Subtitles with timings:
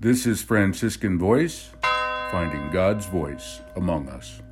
[0.00, 1.70] This is Franciscan Voice,
[2.30, 4.42] finding God's voice among us.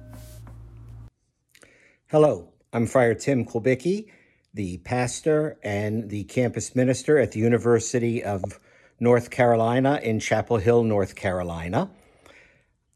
[2.06, 4.08] Hello, I'm Friar Tim Kulbicki,
[4.54, 8.60] the pastor and the campus minister at the University of
[9.00, 11.90] North Carolina in Chapel Hill, North Carolina.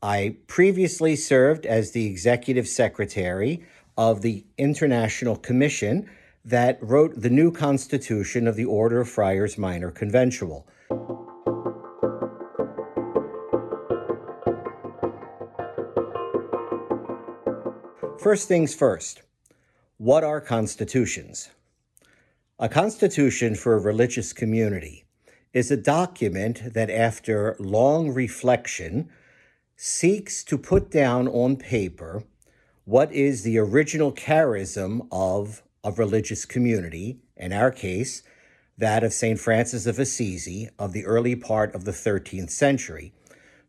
[0.01, 3.65] I previously served as the executive secretary
[3.99, 6.09] of the International Commission
[6.45, 10.65] that wrote the new constitution of the Order of Friars Minor Conventual.
[18.19, 19.23] First things first,
[19.99, 21.51] what are constitutions?
[22.59, 25.05] A constitution for a religious community
[25.53, 29.11] is a document that, after long reflection,
[29.77, 32.25] seeks to put down on paper
[32.85, 38.23] what is the original charism of a religious community, in our case,
[38.79, 39.39] that of St.
[39.39, 43.13] Francis of Assisi of the early part of the 13th century.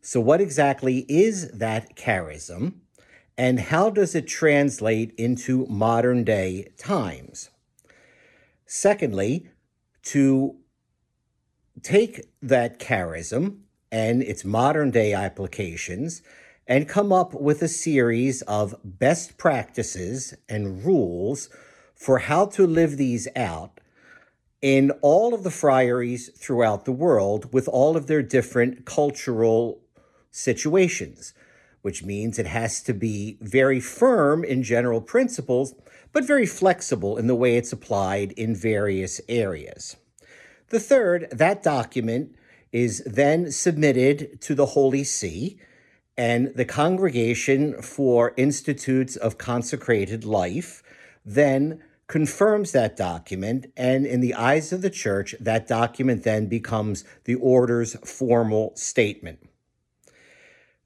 [0.00, 2.74] So, what exactly is that charism,
[3.38, 7.50] and how does it translate into modern day times?
[8.66, 9.48] Secondly,
[10.02, 10.56] to
[11.82, 13.60] take that charism
[13.92, 16.20] and its modern day applications
[16.66, 21.48] and come up with a series of best practices and rules
[21.94, 23.80] for how to live these out
[24.60, 29.80] in all of the friaries throughout the world with all of their different cultural
[30.32, 31.32] situations,
[31.82, 35.74] which means it has to be very firm in general principles,
[36.12, 39.96] but very flexible in the way it's applied in various areas.
[40.70, 42.34] The third, that document
[42.72, 45.58] is then submitted to the Holy See,
[46.16, 50.82] and the Congregation for Institutes of Consecrated Life
[51.24, 57.04] then confirms that document, and in the eyes of the Church, that document then becomes
[57.24, 59.47] the order's formal statement.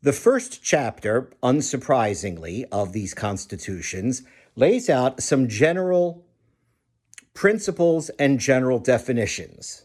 [0.04, 4.22] The first chapter, unsurprisingly, of these constitutions
[4.56, 6.24] lays out some general
[7.34, 9.84] principles and general definitions.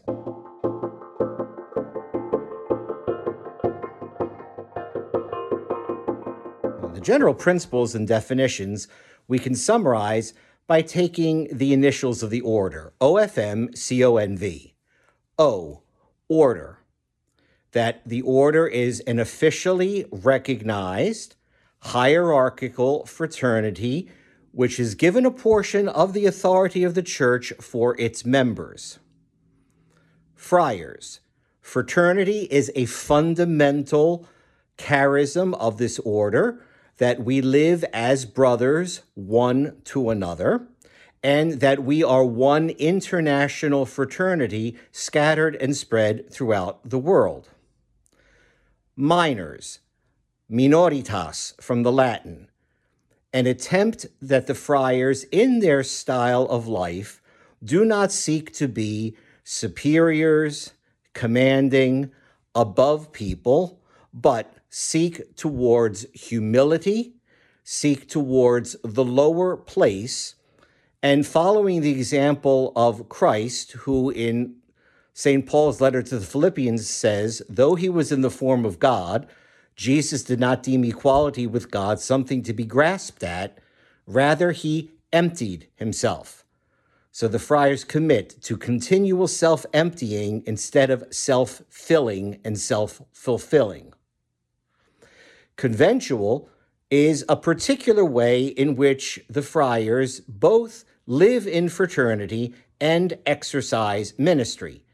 [6.94, 8.88] The general principles and definitions
[9.28, 10.34] we can summarize
[10.66, 14.72] by taking the initials of the order OFM CONV.
[15.38, 15.82] O,
[16.28, 16.77] order.
[17.72, 21.36] That the order is an officially recognized
[21.80, 24.08] hierarchical fraternity
[24.52, 28.98] which is given a portion of the authority of the church for its members.
[30.34, 31.20] Friars.
[31.60, 34.26] Fraternity is a fundamental
[34.78, 36.64] charism of this order
[36.96, 40.66] that we live as brothers one to another,
[41.22, 47.50] and that we are one international fraternity scattered and spread throughout the world.
[49.00, 49.78] Minors,
[50.48, 52.48] minoritas from the Latin,
[53.32, 57.22] an attempt that the friars, in their style of life,
[57.62, 60.72] do not seek to be superiors,
[61.12, 62.10] commanding,
[62.56, 63.80] above people,
[64.12, 67.14] but seek towards humility,
[67.62, 70.34] seek towards the lower place,
[71.04, 74.56] and following the example of Christ, who in
[75.18, 75.46] St.
[75.46, 79.26] Paul's letter to the Philippians says, though he was in the form of God,
[79.74, 83.58] Jesus did not deem equality with God something to be grasped at.
[84.06, 86.44] Rather, he emptied himself.
[87.10, 93.94] So the friars commit to continual self emptying instead of self filling and self fulfilling.
[95.56, 96.48] Conventual
[96.92, 104.84] is a particular way in which the friars both live in fraternity and exercise ministry.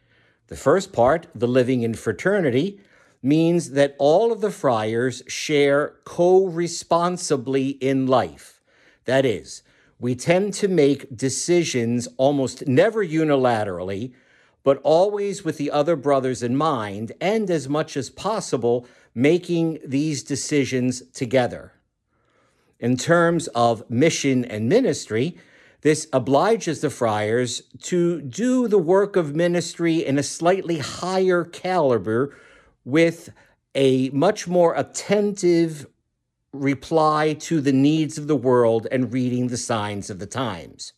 [0.54, 2.78] The first part, the living in fraternity,
[3.20, 8.60] means that all of the friars share co responsibly in life.
[9.04, 9.64] That is,
[9.98, 14.12] we tend to make decisions almost never unilaterally,
[14.62, 20.23] but always with the other brothers in mind, and as much as possible, making these
[20.23, 21.73] decisions together.
[22.79, 25.37] In terms of mission and ministry,
[25.84, 32.34] this obliges the friars to do the work of ministry in a slightly higher caliber
[32.86, 33.28] with
[33.75, 35.86] a much more attentive
[36.54, 40.94] reply to the needs of the world and reading the signs of the times.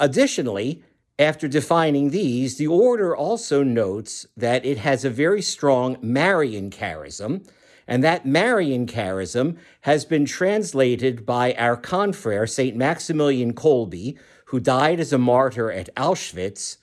[0.00, 0.82] Additionally,
[1.16, 7.48] after defining these, the order also notes that it has a very strong Marian charism,
[7.88, 12.76] and that Marian charism has been translated by our confrere, St.
[12.76, 16.76] Maximilian Kolbe, who died as a martyr at Auschwitz,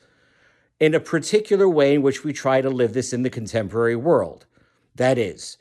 [0.79, 4.47] in a particular way in which we try to live this in the contemporary world.
[4.95, 5.57] That is,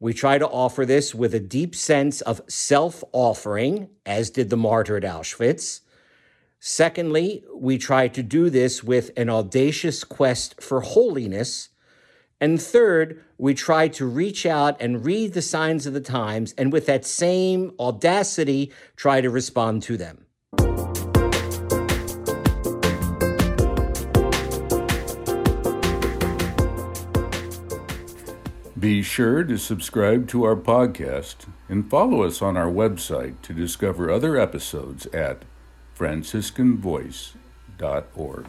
[0.00, 4.56] we try to offer this with a deep sense of self offering, as did the
[4.56, 5.80] martyr at Auschwitz.
[6.58, 11.68] Secondly, we try to do this with an audacious quest for holiness.
[12.40, 16.72] And third, we try to reach out and read the signs of the times and
[16.72, 20.22] with that same audacity try to respond to them.
[28.78, 34.10] Be sure to subscribe to our podcast and follow us on our website to discover
[34.10, 35.44] other episodes at
[35.98, 38.46] franciscanvoice.org.